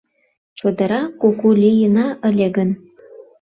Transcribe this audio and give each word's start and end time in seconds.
Чодыра 0.57 1.01
куку 1.19 1.47
лийына 1.61 2.07
ыле 2.27 2.47
гын 2.55 2.69